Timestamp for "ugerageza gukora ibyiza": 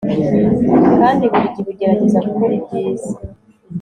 1.73-3.11